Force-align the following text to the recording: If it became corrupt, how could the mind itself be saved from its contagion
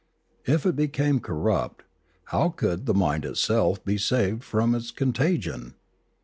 If 0.47 0.65
it 0.65 0.75
became 0.75 1.19
corrupt, 1.19 1.83
how 2.23 2.49
could 2.49 2.87
the 2.87 2.93
mind 2.95 3.23
itself 3.23 3.85
be 3.85 3.99
saved 3.99 4.43
from 4.43 4.73
its 4.73 4.89
contagion 4.89 5.75